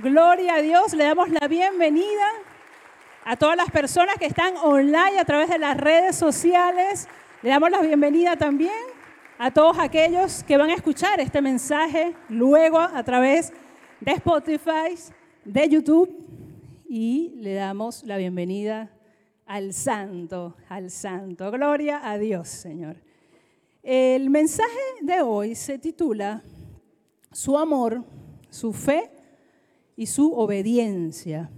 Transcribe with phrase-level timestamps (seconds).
[0.00, 2.28] Gloria a Dios, le damos la bienvenida
[3.24, 7.08] a todas las personas que están online a través de las redes sociales.
[7.42, 8.78] Le damos la bienvenida también
[9.38, 13.52] a todos aquellos que van a escuchar este mensaje luego a través
[13.98, 14.94] de Spotify,
[15.44, 16.16] de YouTube
[16.88, 18.92] y le damos la bienvenida
[19.46, 21.50] al Santo, al Santo.
[21.50, 22.98] Gloria a Dios, Señor.
[23.82, 26.44] El mensaje de hoy se titula
[27.32, 28.04] Su amor,
[28.48, 29.17] su fe
[29.98, 31.50] y su obediencia.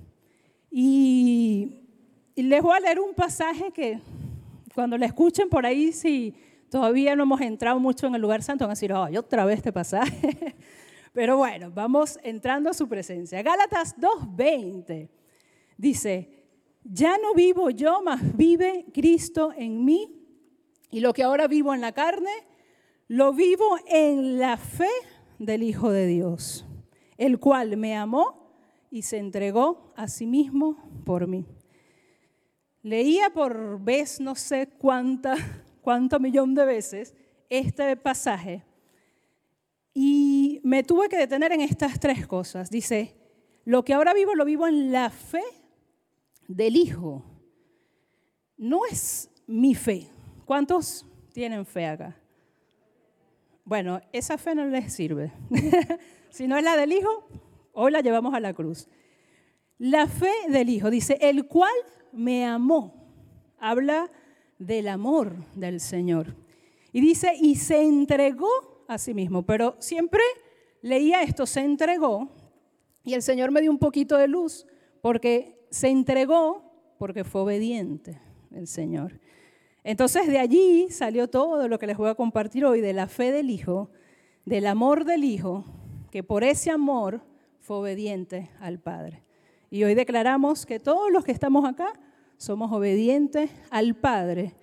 [0.71, 1.77] Y,
[2.35, 4.01] les voy a leer un pasaje que
[4.75, 6.35] cuando lo escuchen por ahí, si
[6.71, 9.59] todavía no hemos entrado mucho en el lugar santo, van a decir, ay, otra vez
[9.59, 10.57] este pasaje.
[11.13, 13.43] Pero bueno, vamos entrando a su presencia.
[13.43, 15.11] Gálatas 2.20
[15.77, 16.31] dice,
[16.83, 20.17] ya no vivo yo, mas vive Cristo en mí.
[20.91, 22.33] Y lo que ahora vivo en la carne,
[23.07, 24.89] lo vivo en la fe
[25.39, 26.65] del Hijo de Dios
[27.21, 28.57] el cual me amó
[28.91, 31.47] y se entregó a sí mismo por mí.
[32.83, 35.37] Leía por vez, no sé cuánta,
[35.83, 37.15] cuánto millón de veces,
[37.51, 38.65] este pasaje
[39.93, 42.71] y me tuve que detener en estas tres cosas.
[42.71, 43.15] Dice,
[43.67, 45.43] lo que ahora vivo lo vivo en la fe
[46.49, 47.23] del Hijo.
[48.57, 50.09] No es mi fe.
[50.47, 52.17] ¿Cuántos tienen fe acá?
[53.63, 55.33] Bueno, esa fe no les sirve.
[56.31, 57.29] Si no es la del Hijo,
[57.73, 58.89] hoy la llevamos a la cruz.
[59.79, 61.73] La fe del Hijo dice, el cual
[62.13, 62.95] me amó.
[63.59, 64.11] Habla
[64.59, 66.37] del amor del Señor.
[66.93, 69.45] Y dice, y se entregó a sí mismo.
[69.45, 70.23] Pero siempre
[70.83, 72.29] leía esto, se entregó,
[73.03, 74.67] y el Señor me dio un poquito de luz,
[75.03, 78.21] porque se entregó porque fue obediente
[78.53, 79.19] el Señor.
[79.83, 83.33] Entonces de allí salió todo lo que les voy a compartir hoy, de la fe
[83.33, 83.91] del Hijo,
[84.45, 85.65] del amor del Hijo
[86.11, 87.23] que por ese amor
[87.61, 89.23] fue obediente al Padre.
[89.71, 91.93] Y hoy declaramos que todos los que estamos acá
[92.37, 94.55] somos obedientes al Padre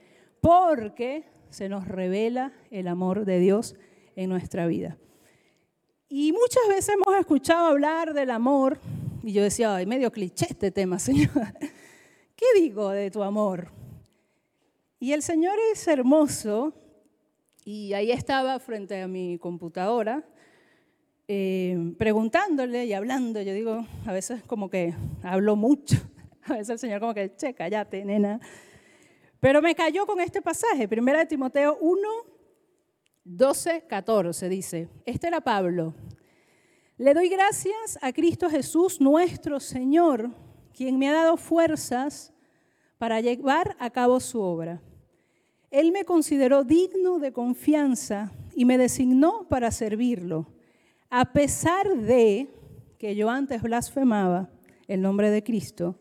[0.42, 3.76] porque se nos revela el amor de Dios
[4.16, 4.98] en nuestra vida.
[6.10, 8.80] Y muchas veces hemos escuchado hablar del amor
[9.24, 11.54] y yo decía, ay, medio cliché este tema, Señor.
[12.36, 13.72] ¿Qué digo de tu amor?
[15.00, 16.74] Y el Señor es hermoso
[17.64, 20.28] y ahí estaba frente a mi computadora
[21.28, 23.42] eh, preguntándole y hablando.
[23.42, 24.94] Yo digo, a veces como que
[25.24, 25.98] hablo mucho.
[26.46, 28.40] A veces el Señor como que, che, cállate, nena.
[29.42, 32.10] Pero me cayó con este pasaje, 1 de Timoteo 1,
[33.26, 35.94] 12, 14, dice, este era Pablo.
[36.98, 40.32] Le doy gracias a Cristo Jesús, nuestro Señor,
[40.74, 42.34] quien me ha dado fuerzas
[42.98, 44.82] para llevar a cabo su obra.
[45.70, 50.57] Él me consideró digno de confianza y me designó para servirlo
[51.10, 52.50] a pesar de
[52.98, 54.50] que yo antes blasfemaba
[54.88, 56.00] el nombre de Cristo,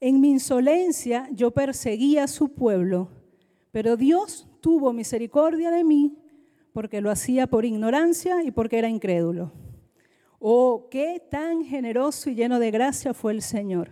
[0.00, 3.10] en mi insolencia yo perseguía a su pueblo,
[3.70, 6.16] pero Dios tuvo misericordia de mí
[6.72, 9.52] porque lo hacía por ignorancia y porque era incrédulo.
[10.38, 13.90] Oh, qué tan generoso y lleno de gracia fue el Señor.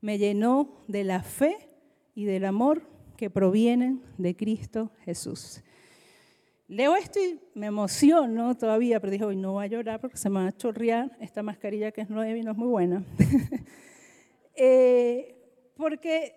[0.00, 1.68] Me llenó de la fe
[2.14, 2.82] y del amor
[3.16, 5.62] que provienen de Cristo Jesús.
[6.70, 10.30] Leo esto y me emociono todavía, pero dije, hoy no voy a llorar porque se
[10.30, 13.04] me va a chorrear esta mascarilla que es nueva y no es muy buena.
[14.62, 16.34] Eh, porque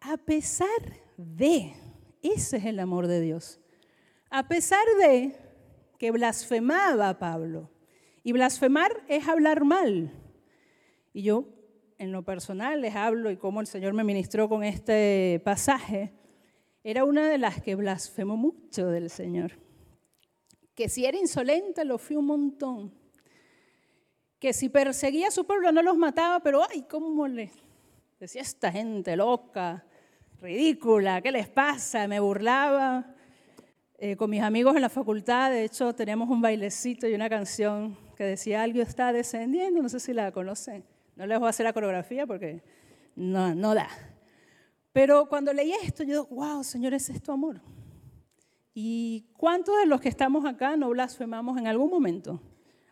[0.00, 0.68] a pesar
[1.18, 1.74] de,
[2.22, 3.60] ese es el amor de Dios,
[4.30, 5.36] a pesar de
[5.98, 7.68] que blasfemaba Pablo,
[8.22, 10.10] y blasfemar es hablar mal,
[11.12, 11.44] y yo
[11.98, 16.14] en lo personal les hablo y cómo el Señor me ministró con este pasaje,
[16.82, 19.65] era una de las que blasfemó mucho del Señor
[20.76, 22.92] que si era insolente lo fui un montón,
[24.38, 27.50] que si perseguía a su pueblo no los mataba, pero ay, ¿cómo le
[28.20, 29.84] decía esta gente loca,
[30.40, 32.06] ridícula, qué les pasa?
[32.06, 33.14] Me burlaba.
[33.98, 37.96] Eh, con mis amigos en la facultad, de hecho, teníamos un bailecito y una canción
[38.14, 40.84] que decía, algo está descendiendo, no sé si la conocen.
[41.16, 42.62] No les voy a hacer la coreografía porque
[43.14, 43.88] no, no da.
[44.92, 47.62] Pero cuando leí esto, yo wow, Señor, ese es tu amor.
[48.78, 52.42] ¿Y cuántos de los que estamos acá no blasfemamos en algún momento?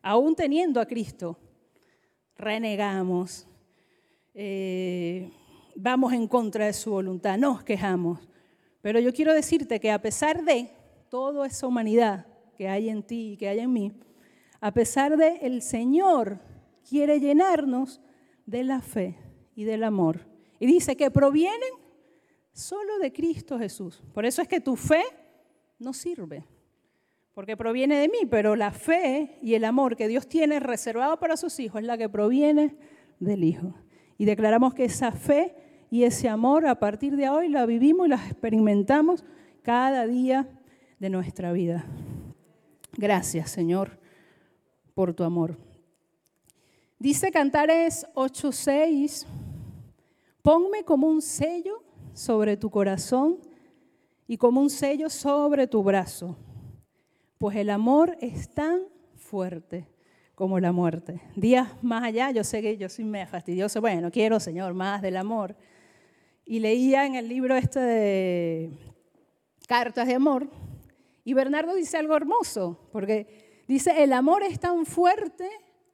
[0.01, 1.39] Aún teniendo a Cristo,
[2.39, 3.47] renegamos,
[4.33, 5.31] eh,
[5.77, 8.27] vamos en contra de su voluntad, nos quejamos.
[8.81, 10.71] Pero yo quiero decirte que a pesar de
[11.11, 13.93] toda esa humanidad que hay en ti y que hay en mí,
[14.63, 16.41] a pesar de el Señor
[16.89, 18.01] quiere llenarnos
[18.47, 19.19] de la fe
[19.55, 20.21] y del amor.
[20.59, 21.75] Y dice que provienen
[22.55, 24.03] solo de Cristo Jesús.
[24.15, 25.03] Por eso es que tu fe
[25.79, 26.45] no sirve.
[27.35, 31.37] porque proviene de mí, pero la fe y el amor que Dios tiene reservado para
[31.37, 32.77] sus hijos es la que proviene
[33.19, 33.75] del Hijo.
[34.19, 35.53] Y declaramos que esa fe
[35.91, 39.25] y ese amor a partir de hoy la vivimos y la experimentamos
[39.63, 40.49] cada día
[41.01, 41.85] de nuestra vida.
[42.97, 43.99] Gracias, Señor,
[44.95, 45.59] por tu amor.
[47.01, 49.27] Dice Cantares 8:6,
[50.41, 51.83] ponme como un sello
[52.13, 53.39] sobre tu corazón
[54.27, 56.37] y como un sello sobre tu brazo
[57.45, 58.81] pues el amor es tan
[59.17, 59.87] fuerte
[60.35, 61.21] como la muerte.
[61.37, 65.17] Días más allá, yo sé que yo soy medio fastidioso, bueno, quiero, Señor, más del
[65.17, 65.55] amor.
[66.47, 68.71] Y leía en el libro este de
[69.69, 70.49] Cartas de Amor,
[71.23, 75.51] y Bernardo dice algo hermoso, porque dice, el amor es tan fuerte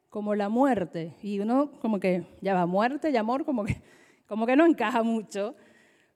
[0.09, 1.17] como la muerte.
[1.21, 3.83] Y uno como que, ya va, muerte y amor como que,
[4.29, 5.57] como que no encaja mucho.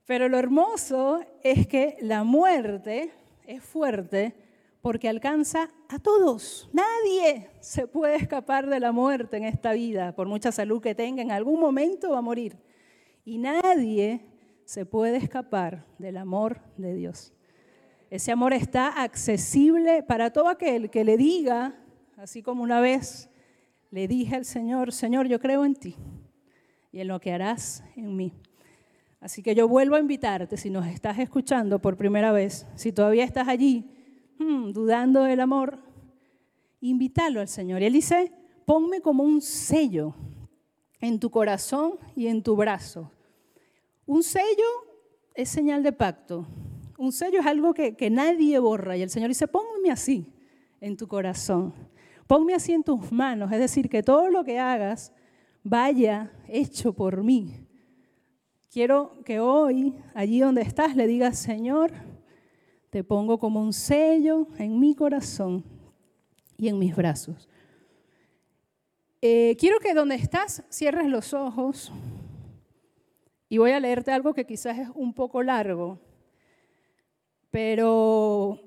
[0.07, 3.11] Pero lo hermoso es que la muerte
[3.47, 4.35] es fuerte
[4.83, 6.69] porque alcanza a todos.
[6.73, 11.23] Nadie se puede escapar de la muerte en esta vida, por mucha salud que tenga,
[11.23, 12.59] en algún momento va a morir.
[13.25, 14.27] Y nadie
[14.67, 17.33] se puede escapar del amor de Dios.
[18.11, 21.75] Ese amor está accesible para todo aquel que le diga,
[22.19, 23.31] así como una vez
[23.91, 25.97] le dije al Señor, Señor, yo creo en ti
[26.93, 28.35] y en lo que harás en mí.
[29.25, 33.25] Así que yo vuelvo a invitarte, si nos estás escuchando por primera vez, si todavía
[33.25, 33.91] estás allí
[34.39, 35.79] Hmm, dudando del amor,
[36.81, 37.83] invítalo al Señor.
[37.83, 38.33] Y Él dice,
[38.65, 40.15] ponme como un sello
[41.01, 43.11] en tu corazón y en tu brazo.
[44.07, 44.67] Un sello
[45.35, 46.47] es señal de pacto.
[46.99, 48.97] Un sello es algo que, que nadie borra.
[48.97, 50.27] Y el Señor dice, ponme así
[50.81, 51.73] en tu corazón.
[52.27, 53.53] Ponme así en tus manos.
[53.53, 55.13] Es decir, que todo lo que hagas
[55.63, 57.64] vaya hecho por mí.
[58.75, 61.93] Quiero que hoy, allí donde estás, le digas, Señor,
[62.91, 65.63] te pongo como un sello en mi corazón
[66.59, 67.49] y en mis brazos.
[69.23, 71.93] Eh, quiero que donde estás cierres los ojos
[73.49, 76.01] y voy a leerte algo que quizás es un poco largo,
[77.53, 78.59] pero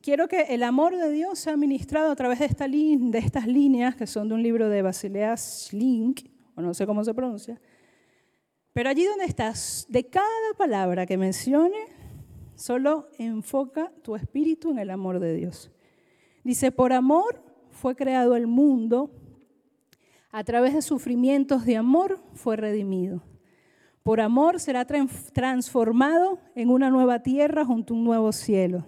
[0.00, 4.06] quiero que el amor de Dios sea ministrado a través de, de estas líneas que
[4.06, 7.60] son de un libro de Basileas Schlink, o no sé cómo se pronuncia,
[8.72, 12.00] pero allí donde estás, de cada palabra que mencione,
[12.60, 15.70] Solo enfoca tu espíritu en el amor de Dios.
[16.44, 19.10] Dice, por amor fue creado el mundo,
[20.30, 23.22] a través de sufrimientos de amor fue redimido.
[24.02, 28.84] Por amor será transformado en una nueva tierra junto a un nuevo cielo.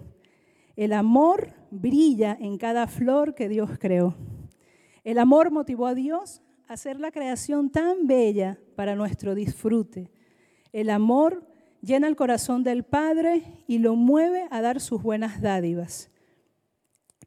[0.75, 4.13] El amor brilla en cada flor que Dios creó.
[5.03, 10.11] El amor motivó a Dios hacer la creación tan bella para nuestro disfrute.
[10.71, 11.47] El amor
[11.81, 16.09] llena el corazón del Padre y lo mueve a dar sus buenas dádivas,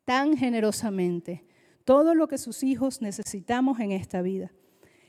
[0.04, 1.44] tan generosamente,
[1.84, 4.50] todo lo que sus hijos necesitamos en esta vida.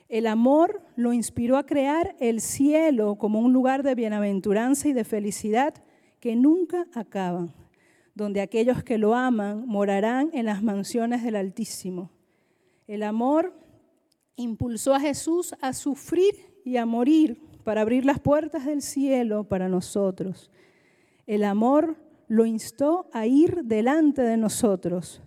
[0.10, 5.04] El amor lo inspiró a crear el cielo como un lugar de bienaventuranza y de
[5.04, 5.74] felicidad
[6.20, 7.54] que nunca acaban,
[8.16, 12.12] donde aquellos que lo aman morarán en las mansiones del Altísimo.
[12.88, 13.54] El amor
[14.38, 19.68] impulsó a Jesús a sufrir y a morir para abrir las puertas del cielo para
[19.68, 20.50] nosotros.
[21.26, 21.98] El amor
[22.30, 25.22] lo instó a ir delante de nosotros,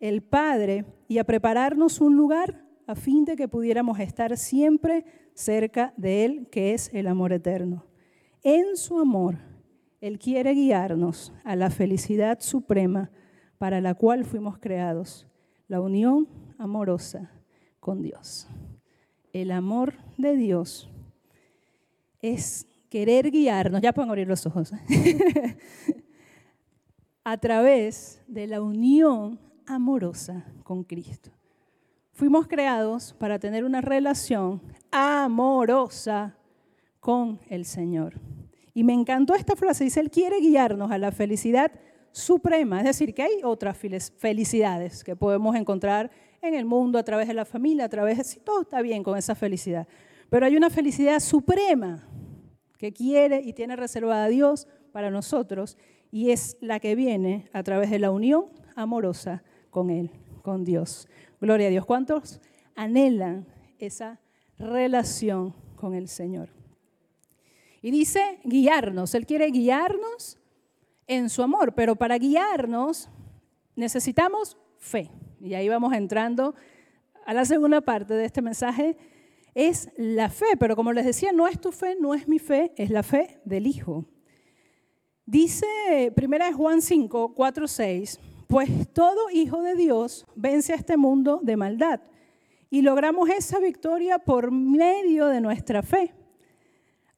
[0.00, 5.04] el Padre, y a prepararnos un lugar a fin de que pudiéramos estar siempre
[5.34, 7.86] cerca de Él, que es el amor eterno.
[8.42, 9.38] En su amor,
[10.00, 13.10] Él quiere guiarnos a la felicidad suprema
[13.58, 15.26] para la cual fuimos creados,
[15.68, 17.35] la unión amorosa
[17.94, 18.48] Dios.
[19.32, 20.88] El amor de Dios
[22.20, 24.72] es querer guiarnos, ya pueden abrir los ojos,
[27.24, 31.30] a través de la unión amorosa con Cristo.
[32.12, 36.36] Fuimos creados para tener una relación amorosa
[37.00, 38.18] con el Señor.
[38.72, 41.72] Y me encantó esta frase, dice, Él quiere guiarnos a la felicidad
[42.12, 46.10] suprema, es decir, que hay otras felicidades que podemos encontrar
[46.46, 48.40] en el mundo a través de la familia, a través de...
[48.40, 49.86] Todo está bien con esa felicidad,
[50.30, 52.08] pero hay una felicidad suprema
[52.78, 55.76] que quiere y tiene reservada Dios para nosotros
[56.10, 60.10] y es la que viene a través de la unión amorosa con Él,
[60.42, 61.08] con Dios.
[61.40, 61.84] Gloria a Dios.
[61.84, 62.40] ¿Cuántos
[62.74, 63.46] anhelan
[63.78, 64.20] esa
[64.58, 66.48] relación con el Señor?
[67.82, 70.38] Y dice guiarnos, Él quiere guiarnos
[71.06, 73.08] en su amor, pero para guiarnos
[73.74, 75.10] necesitamos fe.
[75.40, 76.54] Y ahí vamos entrando
[77.24, 78.96] a la segunda parte de este mensaje
[79.54, 82.72] es la fe, pero como les decía, no es tu fe, no es mi fe,
[82.76, 84.04] es la fe del Hijo.
[85.24, 85.66] Dice
[86.14, 91.56] 1 Juan 5, 4, 6, Pues todo hijo de Dios vence a este mundo de
[91.56, 92.00] maldad
[92.70, 96.12] y logramos esa victoria por medio de nuestra fe.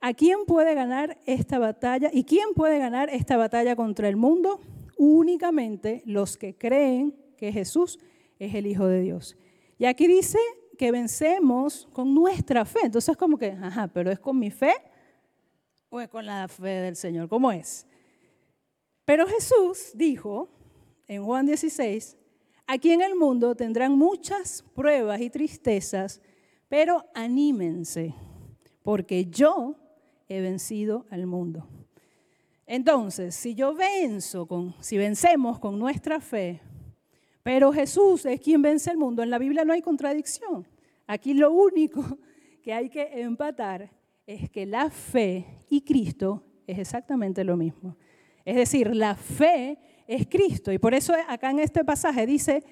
[0.01, 2.09] ¿A quién puede ganar esta batalla?
[2.13, 4.61] ¿Y quién puede ganar esta batalla contra el mundo?
[4.97, 7.99] Únicamente los que creen que Jesús
[8.39, 9.37] es el Hijo de Dios.
[9.79, 10.39] Y aquí dice
[10.77, 12.81] que vencemos con nuestra fe.
[12.85, 14.75] Entonces, como que, ajá, pero ¿es con mi fe
[15.89, 17.29] o es con la fe del Señor?
[17.29, 17.87] ¿Cómo es?
[19.05, 20.51] Pero Jesús dijo
[21.07, 22.17] en Juan 16,
[22.67, 26.21] aquí en el mundo tendrán muchas pruebas y tristezas,
[26.69, 28.15] pero anímense,
[28.83, 29.77] porque yo
[30.29, 31.67] he vencido al mundo.
[32.67, 36.61] Entonces, si yo venzo con, si vencemos con nuestra fe,
[37.49, 40.69] pero Jesús es quien vence el mundo, en la Biblia no hay contradicción.
[41.07, 42.05] Aquí lo único
[42.63, 43.91] que hay que empatar
[44.27, 47.97] es que la fe y Cristo es exactamente lo mismo.
[48.45, 50.71] Es decir, la fe es Cristo.
[50.73, 52.63] Y por eso acá en este pasaje dice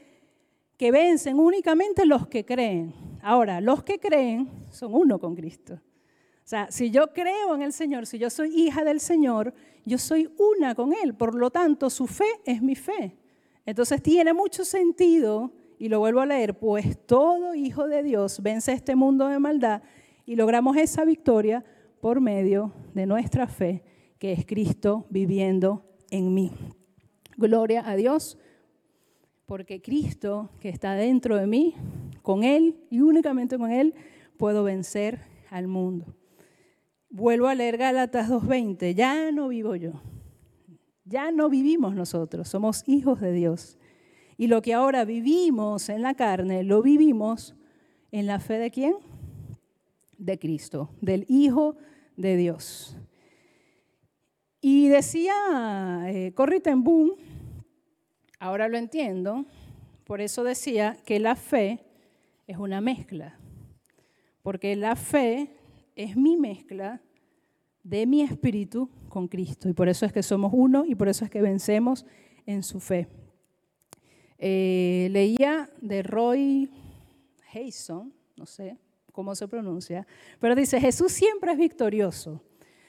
[0.77, 2.93] que vencen únicamente los que creen.
[3.23, 5.73] Ahora, los que creen son uno con Cristo.
[5.73, 9.55] O sea, si yo creo en el Señor, si yo soy hija del Señor,
[9.87, 11.15] yo soy una con Él.
[11.15, 13.17] Por lo tanto, su fe es mi fe.
[13.67, 18.73] Entonces tiene mucho sentido, y lo vuelvo a leer, pues todo hijo de Dios vence
[18.73, 19.83] este mundo de maldad
[20.25, 21.65] y logramos esa victoria
[22.01, 23.83] por medio de nuestra fe,
[24.19, 26.53] que es Cristo viviendo en mí.
[27.37, 28.39] Gloria a Dios,
[29.45, 31.75] porque Cristo que está dentro de mí,
[32.23, 33.95] con Él y únicamente con Él,
[34.39, 35.21] puedo vencer
[35.51, 36.15] al mundo.
[37.11, 39.93] Vuelvo a leer Gálatas 2.20, ya no vivo yo,
[41.07, 43.79] ya no vivimos nosotros, somos hijos de Dios.
[44.37, 47.55] Y lo que ahora vivimos en la carne, lo vivimos
[48.11, 48.97] en la fe de quién?
[50.19, 51.77] De Cristo, del Hijo
[52.17, 52.97] de Dios.
[54.61, 55.33] Y decía
[56.09, 56.35] eh,
[58.41, 59.47] ahora lo entiendo,
[60.05, 61.85] por eso decía que la fe
[62.47, 63.39] es una mezcla,
[64.43, 65.51] porque la fe
[65.95, 67.01] es mi mezcla
[67.85, 68.91] de mi espíritu
[69.69, 72.05] Y por eso es que somos uno y por eso es que vencemos
[72.45, 73.09] en su fe.
[74.39, 76.71] Eh, leía de Roy
[77.53, 78.77] Hayson, no sé
[79.13, 80.07] cómo se pronuncia,
[80.39, 82.43] pero dice, Jesús siempre es victorioso.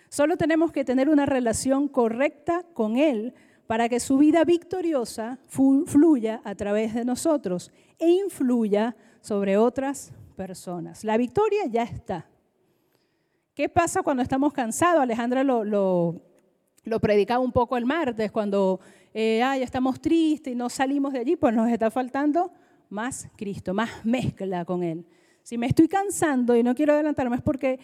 [0.10, 3.34] Solo tenemos que tener una relación correcta con Él
[3.66, 11.04] para que su vida victoriosa fluya a través de nosotros e influya sobre otras personas.
[11.04, 12.28] La victoria ya está.
[13.58, 15.02] ¿Qué pasa cuando estamos cansados?
[15.02, 16.22] Alejandra lo,
[17.02, 18.80] predicaba un poco el martes, cuando
[19.16, 22.52] eh, ay, estamos tristes y no salimos de allí, pues nos está faltando
[22.92, 25.04] más Cristo, más mezcla con Él.
[25.42, 27.80] Si me estoy cansando y no quiero adelantarme es porque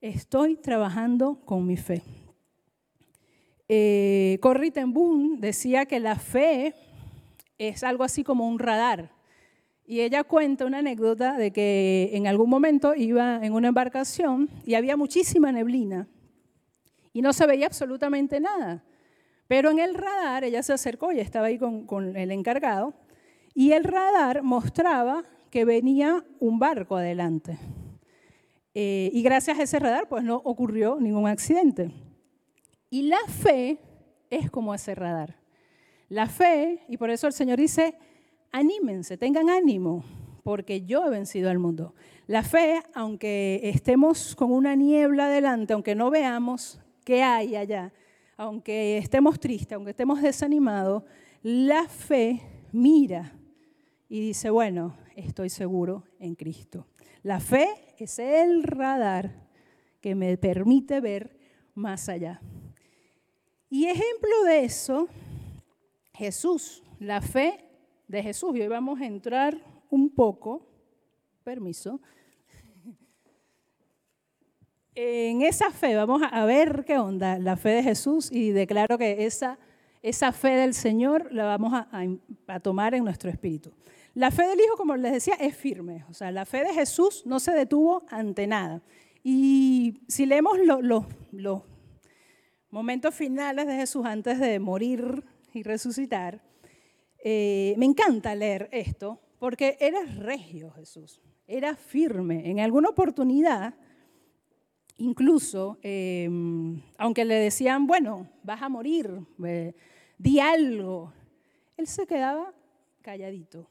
[0.00, 2.02] estoy trabajando con mi fe.
[3.68, 4.72] Eh, Corrie
[5.38, 6.74] decía que la fe
[7.58, 9.15] es algo así como un radar.
[9.86, 14.74] Y ella cuenta una anécdota de que en algún momento iba en una embarcación y
[14.74, 16.08] había muchísima neblina
[17.16, 18.84] y no se veía absolutamente nada.
[19.48, 22.92] Pero en el radar, ella se acercó y estaba ahí con, el encargado,
[23.54, 27.58] y el radar mostraba que venía un barco adelante.
[28.74, 31.90] Eh, y gracias a ese radar, pues no ocurrió ningún accidente.
[32.90, 33.78] Y la fe
[34.28, 35.36] es como ese radar.
[36.10, 37.94] La fe, y por eso el Señor dice,
[38.56, 40.02] anímense, tengan ánimo,
[40.42, 41.94] porque yo he vencido al mundo.
[42.26, 47.92] La fe, aunque estemos con una niebla delante, aunque no veamos qué hay allá,
[48.38, 51.02] aunque estemos tristes, aunque estemos desanimados,
[51.42, 52.40] la fe
[52.72, 53.38] mira
[54.08, 56.86] y dice, bueno, estoy seguro en Cristo.
[57.22, 59.48] La fe es el radar
[60.00, 61.36] que me permite ver
[61.74, 62.40] más allá.
[63.68, 65.08] Y ejemplo de eso,
[66.14, 67.65] Jesús, la fe
[68.08, 68.56] de Jesús.
[68.56, 69.56] Y hoy vamos a entrar
[69.90, 70.66] un poco,
[71.44, 72.00] permiso,
[74.94, 75.94] en esa fe.
[75.96, 78.30] Vamos a ver qué onda, la fe de Jesús.
[78.32, 79.58] Y declaro que esa,
[80.02, 83.72] esa fe del Señor la vamos a, tomar en nuestro espíritu.
[84.14, 86.04] La fe del Hijo, como les decía, es firme.
[86.08, 88.82] O sea, la fe de Jesús no se detuvo ante nada.
[89.22, 90.58] Y si leemos
[91.32, 91.54] los
[92.70, 96.45] momentos finales de Jesús antes de morir y resucitar,
[97.22, 102.50] eh, me encanta leer esto porque era regio Jesús, era firme.
[102.50, 103.74] En alguna oportunidad,
[104.98, 109.10] incluso, em, aunque le decían, bueno, vas a morir,
[109.44, 109.74] eh,
[110.18, 111.12] di algo,
[111.76, 112.54] él se quedaba
[113.02, 113.68] calladito.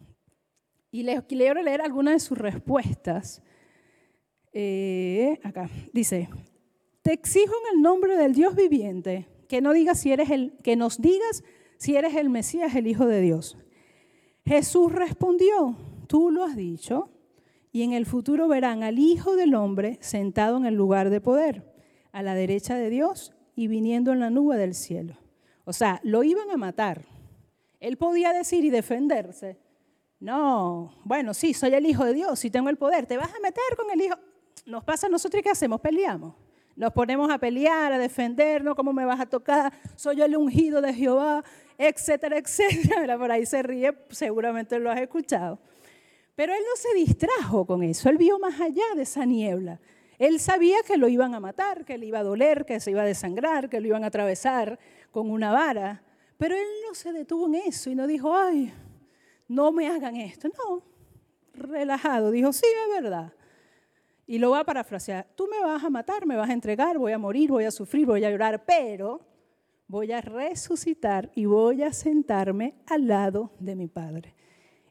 [0.92, 3.42] Y le quiero leer algunas de sus respuestas.
[4.54, 6.30] Eh, acá, dice,
[7.02, 10.76] te exijo en el nombre del Dios viviente que no digas si eres el, que
[10.76, 11.44] nos digas
[11.78, 13.58] si eres el Mesías, el Hijo de Dios.
[14.46, 15.76] Jesús respondió,
[16.08, 17.10] tú lo has dicho,
[17.72, 21.74] y en el futuro verán al Hijo del Hombre sentado en el lugar de poder,
[22.12, 25.18] a la derecha de Dios y viniendo en la nube del cielo.
[25.66, 27.06] O sea, lo iban a matar.
[27.80, 29.60] Él podía decir y defenderse.
[30.20, 33.06] No, bueno, sí, soy el Hijo de Dios y tengo el poder.
[33.06, 34.16] ¿Te vas a meter con el Hijo?
[34.66, 35.82] Nos pasa a nosotros y ¿qué hacemos?
[35.82, 36.36] Peleamos.
[36.76, 39.72] Nos ponemos a pelear, a defendernos, ¿cómo me vas a tocar?
[39.96, 41.42] Soy el ungido de Jehová,
[41.78, 43.18] etcétera, etcétera.
[43.18, 45.58] Por ahí se ríe, seguramente lo has escuchado.
[46.36, 49.80] Pero él no se distrajo con eso, él vio más allá de esa niebla.
[50.20, 53.04] Él sabía que lo iban a matar, que le iba a doler, que se iba
[53.04, 54.78] a desangrar, que lo iban a atravesar
[55.12, 56.04] con una vara.
[56.38, 58.74] Pero él no se detuvo en eso y no dijo, ay,
[59.48, 60.50] no me hagan esto.
[60.50, 60.84] No,
[61.54, 63.34] relajado, dijo, sí, es verdad.
[64.28, 67.12] Y lo va a parafrasear, tú me vas a matar, me vas a entregar, voy
[67.12, 69.22] a morir, voy a sufrir, voy a llorar, pero
[69.88, 74.36] voy a resucitar y voy a sentarme al lado de mi Padre.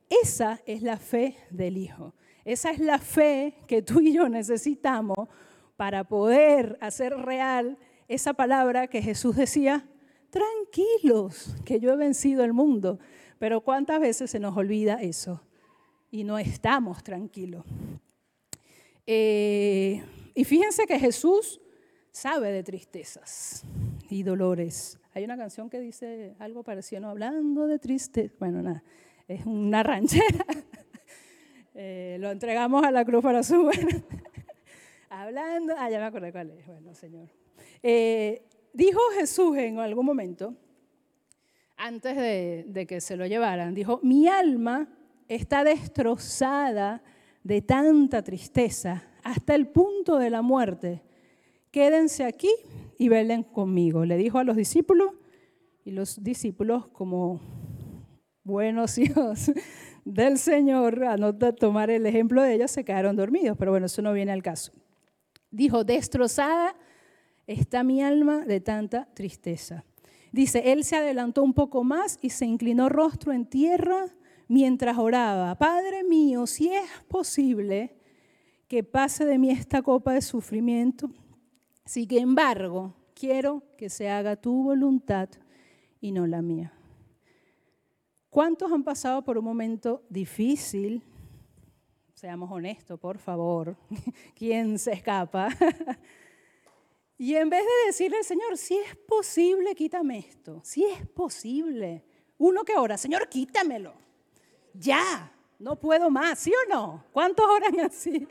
[0.09, 2.15] Esa es la fe del Hijo.
[2.45, 5.17] Esa es la fe que tú y yo necesitamos
[5.77, 9.89] para poder hacer real esa palabra que Jesús decía,
[10.31, 12.99] tranquilos, que yo he vencido el mundo.
[13.39, 15.43] Pero ¿cuántas veces se nos olvida eso?
[16.11, 17.65] Y no estamos tranquilos.
[19.07, 20.03] Eh,
[20.35, 21.61] y fíjense que Jesús
[22.11, 23.65] sabe de tristezas
[24.09, 24.99] y dolores.
[25.15, 27.11] Hay una canción que dice algo parecido, ¿no?
[27.11, 28.35] hablando de tristeza.
[28.39, 28.83] Bueno, nada,
[29.29, 30.45] es una ranchera.
[31.77, 33.69] Eh, lo entregamos a la cruz para su
[35.11, 36.65] hablando, ah, ya me acordé cuál es.
[36.65, 37.29] Bueno, Señor.
[37.83, 40.55] Eh, dijo Jesús en algún momento,
[41.77, 44.89] antes de, de que se lo llevaran, dijo, mi alma
[45.27, 47.03] está destrozada
[47.45, 51.03] de tanta tristeza hasta el punto de la muerte.
[51.71, 52.51] Quédense aquí
[52.99, 54.05] y velen conmigo.
[54.05, 55.13] Le dijo a los discípulos
[55.85, 57.41] y los discípulos como
[58.43, 59.53] buenos hijos
[60.05, 64.03] del Señor, a no tomar el ejemplo de ellos, se quedaron dormidos, pero bueno, eso
[64.03, 64.73] no viene al caso.
[65.51, 66.75] Dijo, destrozada
[67.47, 69.85] está mi alma de tanta tristeza.
[70.33, 74.07] Dice, él se adelantó un poco más y se inclinó rostro en tierra
[74.49, 77.97] mientras oraba, Padre mío, si es posible
[78.69, 81.11] que pase de mí esta copa de sufrimiento,
[81.85, 85.29] sin embargo, quiero que se haga tu voluntad
[86.01, 86.73] y no la mía.
[88.31, 91.03] ¿Cuántos han pasado por un momento difícil?
[92.15, 93.77] Seamos honestos, por favor.
[94.35, 95.49] ¿Quién se escapa?
[97.19, 100.61] y en vez de decirle al Señor, si es posible, quítame esto.
[100.65, 102.05] Si es posible.
[102.39, 104.04] Uno que ora, Señor, quítamelo
[104.75, 107.05] ya, no puedo más, ¿sí o no?
[107.13, 108.27] ¿Cuántos oran así?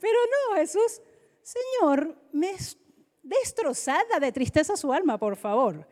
[0.00, 0.18] Pero
[0.50, 1.00] no, Jesús,
[1.42, 2.76] Señor, me es
[3.22, 5.86] destrozada de tristeza su alma, por favor.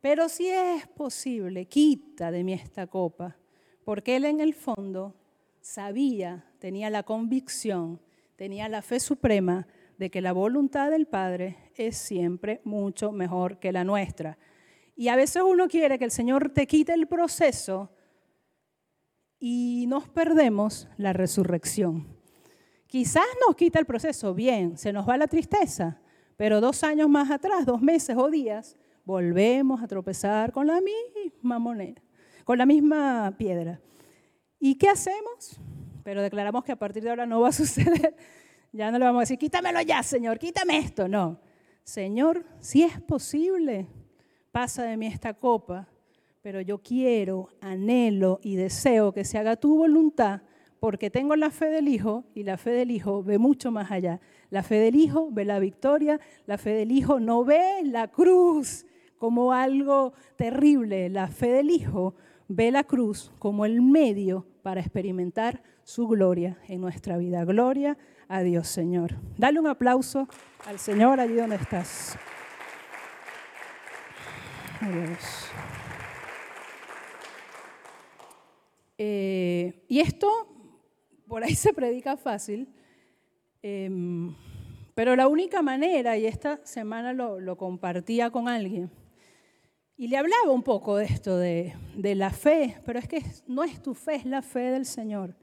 [0.00, 3.36] Pero si es posible, quita de mí esta copa,
[3.84, 5.14] porque él en el fondo
[5.60, 8.00] sabía, tenía la convicción,
[8.36, 13.72] tenía la fe suprema de que la voluntad del Padre es siempre mucho mejor que
[13.72, 14.36] la nuestra.
[14.96, 17.90] Y a veces uno quiere que el Señor te quite el proceso
[19.46, 22.06] y nos perdemos la resurrección.
[22.86, 26.00] Quizás nos quita el proceso, bien, se nos va la tristeza,
[26.38, 31.58] pero dos años más atrás, dos meses o días, volvemos a tropezar con la misma
[31.58, 32.00] moneda,
[32.44, 33.82] con la misma piedra.
[34.58, 35.60] ¿Y qué hacemos?
[36.04, 38.16] Pero declaramos que a partir de ahora no va a suceder.
[38.72, 41.06] Ya no le vamos a decir, quítamelo ya, Señor, quítame esto.
[41.06, 41.38] No.
[41.82, 43.88] Señor, si es posible,
[44.52, 45.86] pasa de mí esta copa,
[46.44, 50.42] pero yo quiero, anhelo y deseo que se haga tu voluntad
[50.78, 54.20] porque tengo la fe del Hijo y la fe del Hijo ve mucho más allá.
[54.50, 58.84] La fe del Hijo ve la victoria, la fe del Hijo no ve la cruz
[59.16, 62.14] como algo terrible, la fe del Hijo
[62.48, 67.46] ve la cruz como el medio para experimentar su gloria en nuestra vida.
[67.46, 67.96] Gloria
[68.28, 69.14] a Dios, Señor.
[69.38, 70.28] Dale un aplauso
[70.66, 72.18] al Señor allí donde estás.
[74.82, 75.48] Adiós.
[78.96, 80.30] Eh, y esto,
[81.26, 82.68] por ahí se predica fácil,
[83.62, 84.34] em,
[84.94, 88.90] pero la única manera, y esta semana lo, compartía con alguien,
[89.96, 93.82] y le hablaba un poco de esto, de, la fe, pero es que no es
[93.82, 95.36] tu fe, es la fe del Señor.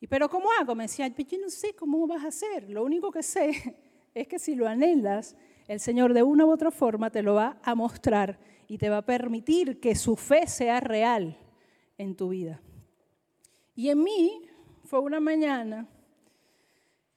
[0.00, 0.74] Y pero ¿cómo hago?
[0.74, 2.68] Me decía, yo no sé cómo vas a hacer.
[2.68, 3.76] Lo único que sé
[4.14, 7.58] es que si lo anhelas, el Señor de una u otra forma te lo va
[7.62, 11.36] a mostrar y te va a permitir que su fe sea real
[11.98, 12.60] en tu vida.
[13.74, 14.42] Y en mí
[14.84, 15.88] fue una mañana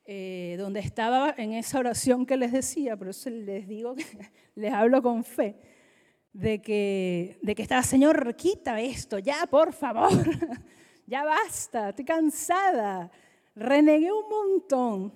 [0.05, 4.05] eh, donde estaba en esa oración que les decía, por eso les digo que
[4.55, 5.55] les hablo con fe.
[6.33, 10.11] de que, de que estaba, Señor, quita esto, ya, por favor,
[11.07, 13.11] ya basta, estoy cansada.
[13.55, 15.13] Renegué un montón.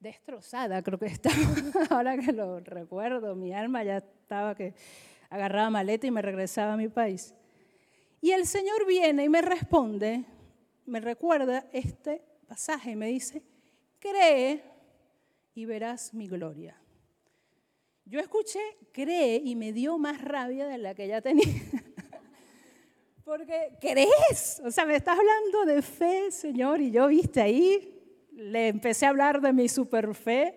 [0.00, 1.36] Destrozada, creo que estaba,
[1.90, 4.74] ahora que lo recuerdo, mi alma ya estaba que
[5.30, 7.34] agarraba maleta y me regresaba a mi país.
[8.20, 10.24] Y el Señor viene y me responde,
[10.84, 13.42] me recuerda este pasaje y me dice,
[13.98, 14.62] cree
[15.54, 16.80] y verás mi gloria.
[18.04, 18.60] Yo escuché,
[18.92, 21.44] cree y me dio más rabia de la que ya tenía.
[23.24, 27.92] Porque crees, o sea, me estás hablando de fe, Señor, y yo viste ahí,
[28.30, 30.56] le empecé a hablar de mi super fe.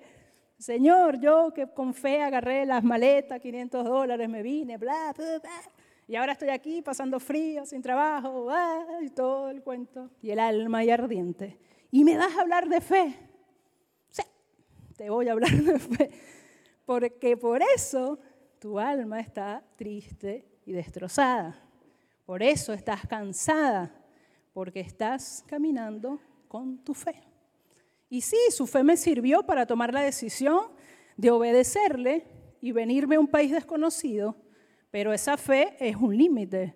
[0.60, 5.52] Señor, yo que con fe agarré las maletas, 500 dólares, me vine, bla, bla, bla.
[6.06, 8.50] Y ahora estoy aquí pasando frío, sin trabajo,
[9.02, 10.10] y todo el cuento.
[10.22, 11.58] Y el alma y ardiente.
[11.92, 13.16] Y me das a hablar de fe.
[14.10, 14.24] Sí,
[14.98, 16.10] te voy a hablar de fe.
[16.86, 18.20] Porque por eso
[18.60, 21.58] tu alma está triste y destrozada.
[22.26, 23.96] Por eso estás cansada.
[24.52, 26.20] Porque estás caminando
[26.50, 27.29] con tu fe.
[28.10, 30.68] Y sí, su fe me sirvió para tomar la decisión
[31.16, 32.26] de obedecerle
[32.60, 34.36] y venirme a un país desconocido,
[34.90, 36.74] pero esa fe es un límite.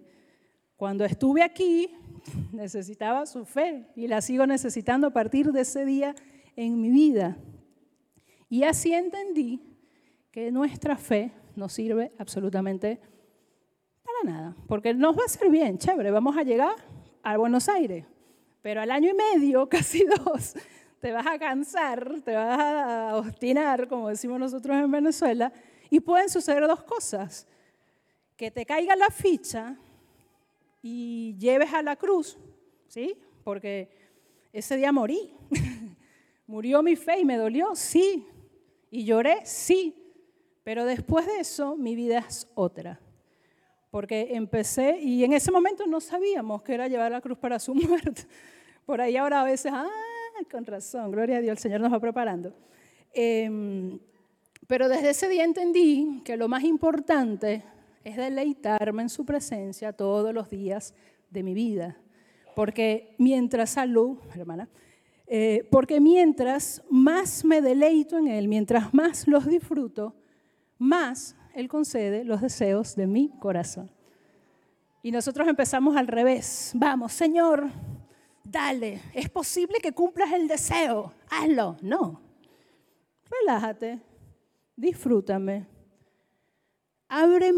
[0.76, 1.90] Cuando estuve aquí,
[2.52, 6.16] necesitaba su fe y la sigo necesitando a partir de ese día
[6.56, 7.38] en mi vida.
[8.50, 9.62] Y así entendí
[10.32, 13.00] que nuestra fe no sirve absolutamente
[14.04, 16.76] para nada, porque nos va a ser bien, chévere, vamos a llegar
[17.24, 18.06] a Buenos Aires,
[18.62, 20.56] pero al año y medio, casi dos,
[21.04, 25.52] te vas a cansar, te vas a obstinar, como decimos nosotros en Venezuela,
[25.90, 27.46] y pueden suceder dos cosas.
[28.38, 29.76] Que te caiga la ficha
[30.82, 32.38] y lleves a la cruz,
[32.88, 33.18] ¿sí?
[33.44, 33.90] Porque
[34.54, 35.34] ese día morí.
[36.48, 38.26] Murió mi fe y me dolió, sí.
[38.90, 39.94] Y lloré, sí.
[40.64, 42.98] Pero después de eso, mi vida es otra.
[43.92, 47.76] Porque empecé, y en ese momento no sabíamos que era llevar la cruz para su
[47.76, 48.26] muerte.
[48.86, 49.90] Por ahí ahora a veces, ah,
[50.52, 52.54] con razón, gloria a Dios, el Señor nos va preparando.
[53.14, 54.00] Em,
[54.68, 57.64] pero desde ese día entendí que lo más importante
[58.04, 60.94] es deleitarme en su presencia todos los días
[61.30, 61.98] de mi vida.
[62.56, 64.70] Porque mientras salud, hermana,
[65.28, 70.16] eh, porque mientras más me deleito en Él, mientras más los disfruto,
[70.78, 73.90] más Él concede los deseos de mi corazón.
[75.02, 76.72] Y nosotros empezamos al revés.
[76.76, 77.70] Vamos, Señor,
[78.44, 81.78] dale, es posible que cumplas el deseo, hazlo.
[81.82, 82.22] No,
[83.30, 84.00] relájate,
[84.76, 85.66] disfrútame,
[87.08, 87.52] abre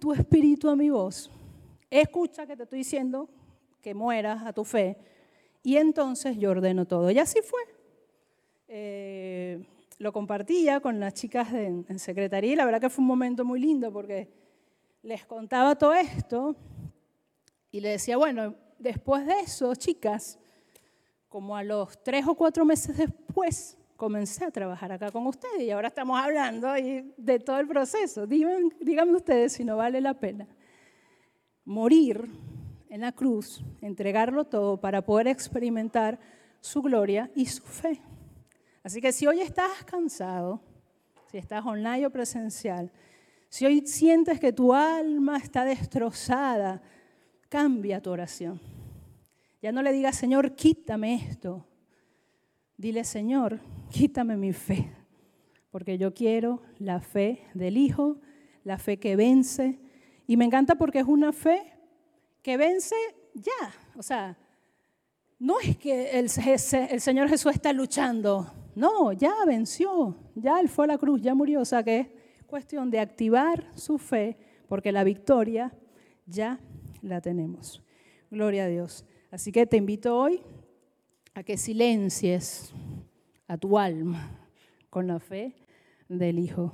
[0.00, 1.30] tu espíritu a mi voz,
[1.90, 3.28] escucha que te estoy diciendo
[3.80, 4.96] que mueras a tu fe
[5.62, 7.10] y entonces yo ordeno todo.
[7.10, 7.60] Y así fue.
[8.68, 9.66] Eh,
[9.98, 13.60] lo compartía con las chicas en secretaría y la verdad que fue un momento muy
[13.60, 14.28] lindo porque
[15.02, 16.56] les contaba todo esto
[17.70, 20.38] y le decía, bueno, después de eso, chicas,
[21.28, 25.70] como a los tres o cuatro meses después, comencé a trabajar acá con ustedes y
[25.70, 28.26] ahora estamos hablando de todo el proceso.
[28.26, 30.48] Díganme, ustedes si no vale la pena
[31.64, 32.28] morir
[32.88, 36.18] en la cruz, entregarlo todo para poder experimentar
[36.60, 38.02] su gloria y su fe.
[38.82, 40.60] Así que si hoy estás cansado,
[41.30, 42.90] si estás online o presencial,
[43.48, 46.82] si hoy sientes que tu alma está destrozada,
[47.50, 48.58] cambia tu oración.
[49.60, 51.66] Ya no le digas, Señor, quítame esto.
[52.78, 53.60] Dile, Señor,
[53.90, 54.90] quítame mi fe,
[55.70, 58.18] porque yo quiero la fe del Hijo,
[58.64, 59.78] la fe que vence.
[60.26, 61.60] Y me encanta porque es una fe
[62.40, 62.94] que vence
[63.34, 63.74] ya.
[63.96, 64.38] O sea,
[65.38, 68.50] no es que el, Señor Jesús está luchando.
[68.74, 71.60] No, ya venció, ya Él fue a la cruz, ya murió.
[71.60, 75.74] O sea que es cuestión de activar su fe, porque la victoria
[76.24, 76.60] ya
[77.02, 77.82] la tenemos.
[78.30, 79.04] Gloria a Dios.
[79.30, 80.40] Así que te invito hoy
[81.34, 82.72] a que silencies
[83.46, 84.48] a tu alma
[84.90, 85.54] con la fe
[86.08, 86.72] del Hijo.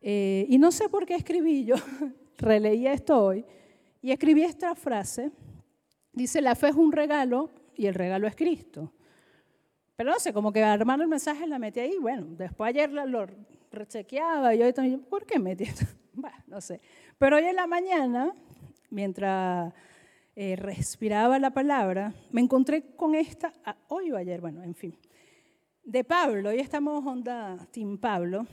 [0.00, 1.76] Eh, y no sé por qué escribí yo,
[2.38, 3.44] releí esto hoy,
[4.00, 5.30] y escribí esta frase.
[6.12, 8.92] Dice, la fe es un regalo y el regalo es Cristo.
[9.96, 11.96] Pero no sé, como que armando el mensaje la metí ahí.
[12.00, 13.26] Bueno, después ayer lo
[13.70, 15.86] rechequeaba y hoy también, ¿por qué metí esto?
[16.14, 16.78] Bueno, no sé.
[17.16, 18.34] Pero hoy en la mañana,
[18.92, 19.72] mientras
[20.36, 24.96] eh, respiraba la palabra, me encontré con esta, ah, hoy o ayer, bueno, en fin,
[25.82, 28.46] de Pablo, hoy estamos onda Team Pablo,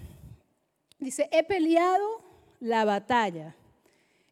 [0.97, 2.23] dice, he peleado
[2.59, 3.55] la batalla,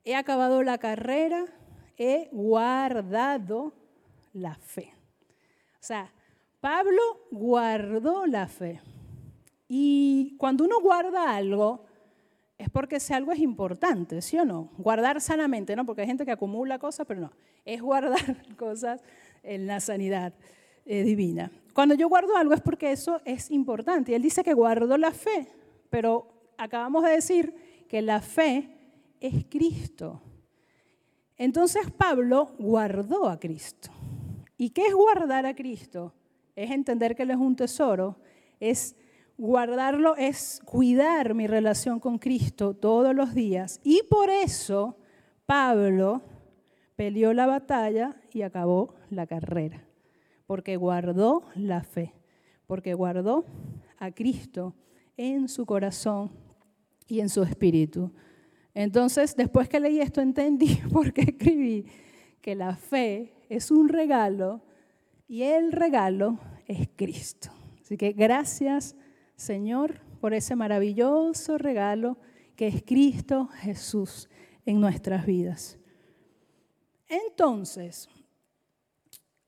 [0.04, 1.46] he acabado la carrera,
[1.98, 3.74] he guardado
[4.34, 4.93] la fe.
[5.74, 6.12] O sea,
[6.62, 8.82] Pablo guardó la fe.
[9.67, 11.87] Y cuando uno guarda algo,
[12.58, 14.72] es porque si algo es importante, ¿sí o no?
[14.78, 15.86] Guardar sanamente, ¿no?
[15.86, 17.32] Porque hay gente que acumula cosas, pero no.
[17.65, 19.02] Es guardar cosas
[19.43, 20.34] en la sanidad
[20.86, 21.52] eh, divina.
[21.74, 24.12] Cuando yo guardo algo es porque eso es importante.
[24.12, 25.48] Y él dice que guardo la fe,
[25.89, 27.54] pero acabamos de decir
[27.88, 28.70] que la fe
[29.20, 30.22] es Cristo.
[31.38, 33.91] Entonces Pablo guardó a Cristo.
[34.58, 36.13] ¿Y qué es guardar a Cristo?
[36.56, 38.17] Es entender que Él es un tesoro,
[38.60, 38.96] es
[39.38, 43.80] guardarlo, es cuidar mi relación con Cristo todos los días.
[43.84, 44.97] Y por eso
[45.45, 46.23] Pablo
[46.95, 49.88] peleó la batalla y acabó la carrera,
[50.45, 52.13] porque guardó la fe,
[52.65, 53.45] porque guardó
[53.97, 54.76] a Cristo
[55.15, 56.32] en su corazón
[57.08, 58.12] y en su espíritu.
[58.73, 61.86] Entonces, después que leí esto, entendí por qué escribí
[62.41, 64.62] que la fe es un regalo
[65.28, 67.50] y el regalo es Cristo.
[67.82, 68.96] Así que gracias,
[69.38, 72.17] Señor, por ese maravilloso regalo
[72.56, 74.30] que es Cristo Jesús
[74.65, 75.78] en nuestras vidas.
[77.08, 78.10] Entonces,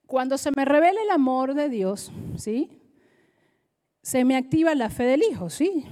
[0.06, 2.70] cuando se me revela el amor de Dios, ¿sí?
[4.04, 5.86] Se me activa la fe del Hijo, ¿sí?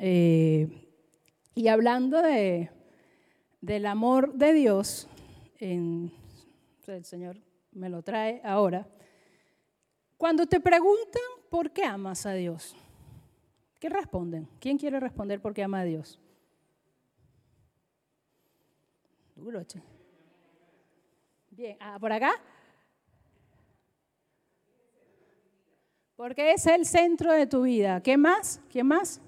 [0.00, 0.68] Eh,
[1.54, 2.70] y hablando de,
[3.60, 5.08] del amor de Dios,
[5.60, 6.10] el
[7.04, 8.88] Señor me lo trae ahora,
[10.16, 12.76] cuando te preguntan por qué amas a Dios,
[13.82, 14.48] ¿qué responden?
[14.60, 16.20] ¿Quién quiere responder por qué ama a Dios?
[21.50, 22.30] Bien, ah, por acá.
[26.14, 28.00] Porque es el centro de tu vida.
[28.00, 28.60] ¿Qué más?
[28.70, 29.20] ¿Quién más?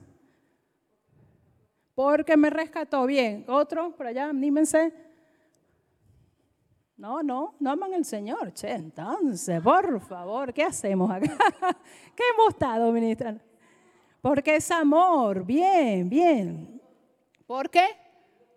[1.96, 3.06] porque me rescató.
[3.06, 4.92] Bien, otro por allá, anímense.
[6.96, 8.52] No, no, no aman al Señor.
[8.52, 11.26] Che, entonces, por favor, ¿qué hacemos acá?
[12.14, 13.42] ¿Qué hemos estado ministrando?
[14.24, 16.80] Porque es amor, bien, bien.
[17.46, 17.84] ¿Por qué?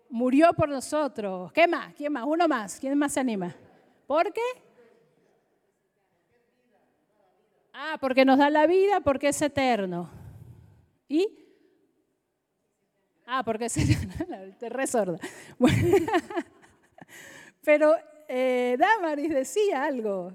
[0.08, 1.52] Murió por nosotros.
[1.52, 1.92] ¿Qué más?
[1.92, 2.24] ¿Quién más?
[2.26, 2.80] Uno más.
[2.80, 3.54] ¿Quién más se anima?
[4.06, 4.40] ¿Por qué?
[7.74, 10.10] Ah, porque nos da la vida, porque es eterno.
[11.06, 11.28] ¿Y?
[13.26, 13.84] Ah, porque se,
[14.58, 15.18] te resorda.
[17.62, 17.94] pero
[18.26, 20.32] eh, Damaris decía algo.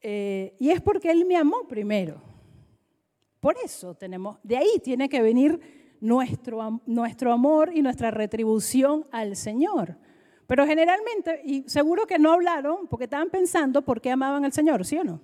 [0.00, 2.27] Eh, y es porque Él me amó primero.
[3.40, 5.60] Por eso tenemos, de ahí tiene que venir
[6.00, 9.96] nuestro, nuestro amor y nuestra retribución al Señor.
[10.46, 14.84] Pero generalmente, y seguro que no hablaron porque estaban pensando por qué amaban al Señor,
[14.84, 15.20] ¿sí o no?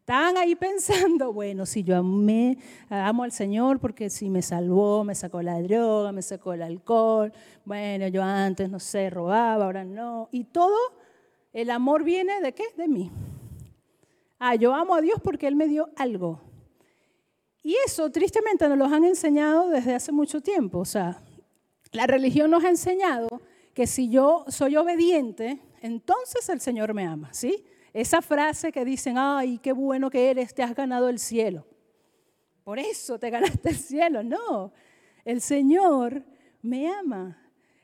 [0.00, 2.58] Estaban ahí pensando, bueno, si yo amé,
[2.90, 7.32] amo al Señor porque si me salvó, me sacó la droga, me sacó el alcohol,
[7.64, 10.28] bueno, yo antes, no sé, robaba, ahora no.
[10.30, 10.76] Y todo
[11.52, 12.64] el amor viene de qué?
[12.76, 13.10] De mí.
[14.38, 16.40] Ah, yo amo a Dios porque Él me dio algo.
[17.64, 20.80] Y eso tristemente nos lo han enseñado desde hace mucho tiempo.
[20.80, 21.18] O sea,
[21.92, 23.40] la religión nos ha enseñado
[23.72, 27.64] que si yo soy obediente, entonces el Señor me ama, ¿sí?
[27.94, 31.66] Esa frase que dicen, ay, qué bueno que eres, te has ganado el cielo.
[32.64, 34.22] Por eso te ganaste el cielo.
[34.22, 34.72] No,
[35.24, 36.22] el Señor
[36.60, 37.40] me ama.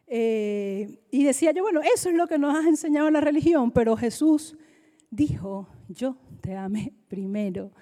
[0.06, 3.96] Eh, y decía yo, bueno, eso es lo que nos ha enseñado la religión, pero
[3.96, 4.58] Jesús
[5.10, 7.72] dijo, yo te amé primero.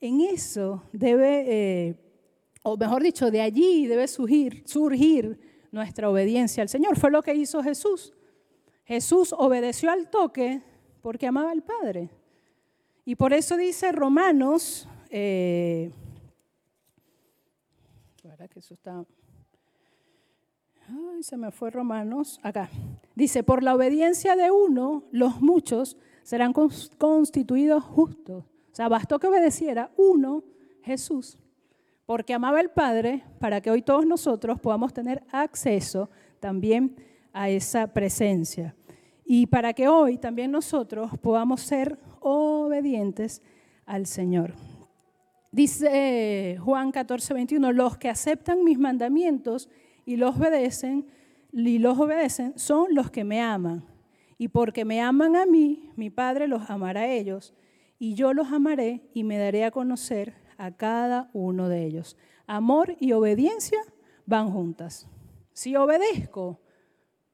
[0.00, 1.94] En eso debe, eh,
[2.62, 5.38] o mejor dicho, de allí debe surgir, surgir
[5.72, 6.98] nuestra obediencia al Señor.
[6.98, 8.12] Fue lo que hizo Jesús.
[8.84, 10.62] Jesús obedeció al toque
[11.02, 12.10] porque amaba al Padre.
[13.04, 15.90] Y por eso dice Romanos, eh,
[18.48, 19.04] que eso está...
[20.88, 22.70] Ay, se me fue Romanos, acá.
[23.14, 28.44] Dice, por la obediencia de uno, los muchos serán constituidos justos.
[28.76, 30.44] O sea, bastó que obedeciera uno,
[30.82, 31.38] Jesús,
[32.04, 36.10] porque amaba al Padre, para que hoy todos nosotros podamos tener acceso
[36.40, 36.94] también
[37.32, 38.76] a esa presencia
[39.24, 43.40] y para que hoy también nosotros podamos ser obedientes
[43.86, 44.52] al Señor.
[45.50, 49.70] Dice Juan 14, 21, los que aceptan mis mandamientos
[50.04, 51.06] y obedecen,
[51.50, 53.86] y los obedecen son los que me aman.
[54.36, 57.54] Y porque me aman a mí, mi Padre los amará a ellos,
[57.98, 62.16] y yo los amaré y me daré a conocer a cada uno de ellos.
[62.46, 63.78] Amor y obediencia
[64.26, 65.08] van juntas.
[65.52, 66.60] Si obedezco,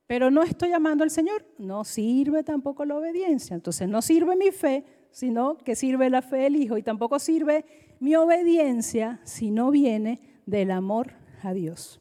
[0.06, 3.54] pero no estoy amando al Señor, no sirve tampoco la obediencia.
[3.54, 6.76] Entonces no sirve mi fe, sino que sirve la fe del Hijo.
[6.76, 7.64] Y tampoco sirve
[7.98, 12.00] mi obediencia si no viene del amor a Dios.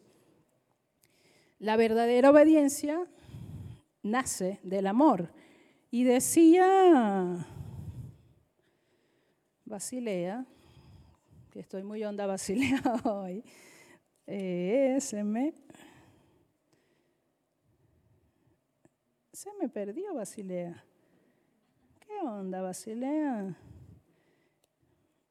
[1.57, 3.07] La verdadera obediencia
[4.03, 5.31] nace del amor.
[5.89, 7.45] Y decía
[9.71, 10.45] Basilea,
[11.49, 13.41] que estoy muy onda Basilea hoy,
[14.27, 15.53] Eh, se me...
[19.31, 20.83] Se me perdió Basilea.
[22.01, 23.57] ¿Qué onda, Basilea?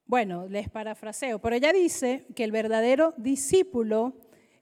[0.06, 4.14] Bueno, les parafraseo, pero ella dice que el verdadero discípulo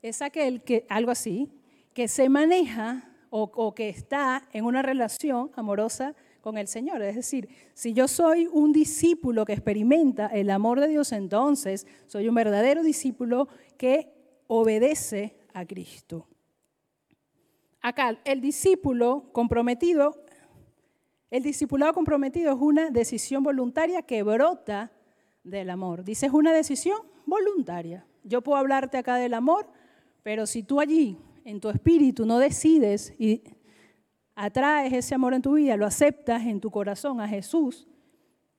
[0.02, 1.50] es aquel que, algo así,
[1.94, 6.14] que se maneja o, o que está en una relación amorosa
[6.48, 7.02] con el Señor.
[7.02, 12.26] Es decir, si yo soy un discípulo que experimenta el amor de Dios, entonces soy
[12.26, 14.14] un verdadero discípulo que
[14.46, 16.26] obedece a Cristo.
[17.82, 20.24] Acá, el discípulo comprometido,
[21.30, 24.90] el discipulado comprometido es una decisión voluntaria que brota
[25.44, 26.02] del amor.
[26.02, 28.06] Dice, es una decisión voluntaria.
[28.24, 29.68] Yo puedo hablarte acá del amor,
[30.22, 33.42] pero si tú allí, en tu espíritu, no decides y
[34.38, 37.88] atraes ese amor en tu vida, lo aceptas en tu corazón a Jesús,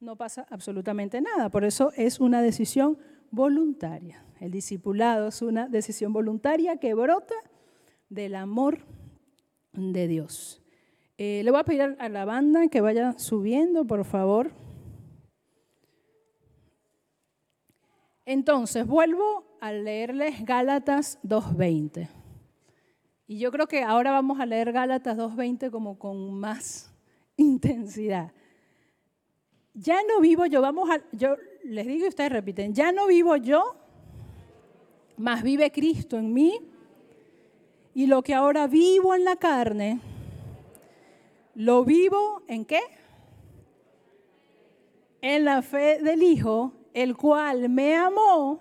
[0.02, 1.50] no pasa absolutamente nada.
[1.50, 2.98] Por eso es una decisión
[3.32, 4.24] voluntaria.
[4.42, 7.36] El discipulado es una decisión voluntaria que brota
[8.10, 8.80] del amor
[9.74, 10.62] de Dios.
[11.18, 14.52] Eh, le voy a pedir a la banda que vaya subiendo, por favor.
[18.26, 22.19] Entonces, vuelvo a leerles Gálatas 2.20.
[23.30, 26.92] Y yo creo que ahora vamos a leer Gálatas 2.20 como con más
[27.38, 28.32] intensidad.
[29.76, 33.36] Ya no vivo yo, vamos a, yo les digo y ustedes repiten, ya no vivo
[33.36, 33.76] yo,
[35.16, 36.60] más vive Cristo en mí.
[37.94, 40.00] Y lo que ahora vivo en la carne,
[41.54, 42.82] lo vivo en qué?
[45.22, 48.60] En la fe del Hijo, el cual me amó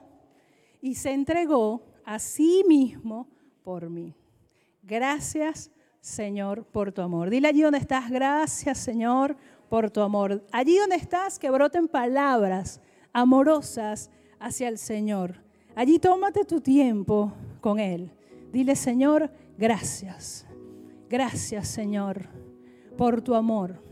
[0.83, 3.29] y se entregó a sí mismo
[3.63, 4.15] por mí.
[4.89, 5.71] Gracias,
[6.01, 7.29] Señor, por tu amor.
[7.29, 9.37] Dile allí donde estás, gracias, Señor,
[9.69, 10.43] por tu amor.
[10.51, 12.81] Allí donde estás, que broten palabras
[13.13, 15.43] amorosas hacia el Señor.
[15.75, 18.11] Allí tómate tu tiempo con Él.
[18.51, 20.47] Dile, Señor, gracias.
[21.11, 22.27] Gracias, Señor,
[22.97, 23.83] por tu amor.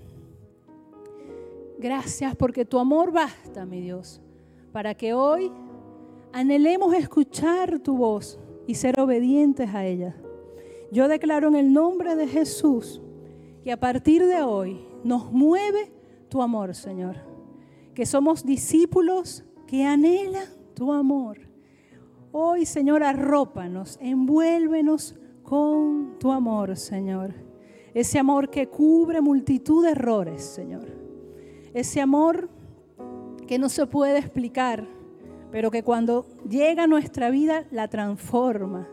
[1.79, 4.23] Gracias porque tu amor basta, mi Dios,
[4.73, 5.53] para que hoy
[6.33, 10.17] anhelemos escuchar tu voz y ser obedientes a ella.
[10.93, 13.01] Yo declaro en el nombre de Jesús
[13.63, 15.93] que a partir de hoy nos mueve
[16.29, 17.17] tu amor, Señor.
[17.95, 21.47] Que somos discípulos que anhelan tu amor
[22.39, 27.33] Hoy, Señor, arrópanos, envuélvenos con tu amor, Señor.
[27.95, 30.87] Ese amor que cubre multitud de errores, Señor.
[31.73, 32.51] Ese amor
[33.47, 34.87] que no se puede explicar,
[35.51, 38.87] pero que cuando llega a nuestra vida la transforma.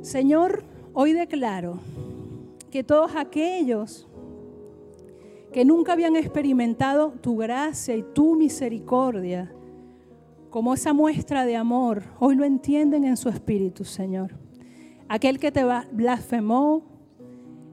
[0.00, 0.62] Señor,
[0.92, 1.78] hoy declaro
[2.70, 4.06] que todos aquellos
[5.52, 9.52] que nunca habían experimentado tu gracia y tu misericordia,
[10.48, 14.34] como esa muestra de amor, hoy lo entienden en su espíritu, Señor.
[15.08, 16.82] Aquel que te blasfemó,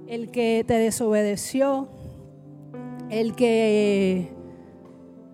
[0.07, 1.87] el que te desobedeció,
[3.09, 4.31] el que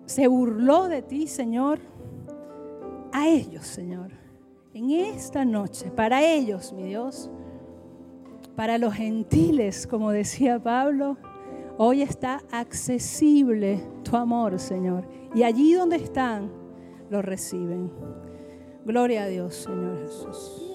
[0.04, 1.80] se burló de ti, Señor,
[3.12, 4.10] a ellos, Señor,
[4.74, 7.30] en esta noche, para ellos, mi Dios,
[8.56, 11.16] para los gentiles, como decía Pablo,
[11.76, 15.08] hoy está accesible tu amor, Señor.
[15.34, 16.50] Y allí donde están,
[17.10, 17.90] lo reciben.
[18.84, 20.73] Gloria a Dios, Señor Jesús.